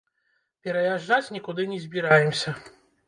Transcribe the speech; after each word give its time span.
Пераязджаць 0.67 1.33
нікуды 1.35 1.67
не 1.75 1.77
збіраемся. 1.85 2.59